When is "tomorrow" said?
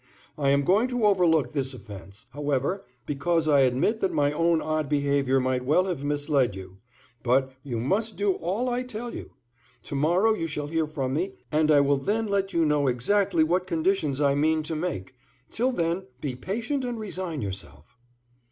9.83-10.33